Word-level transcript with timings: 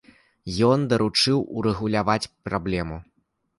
Ён 0.69 0.85
даручыў 0.93 1.45
урэгуляваць 1.59 2.31
праблему. 2.49 3.01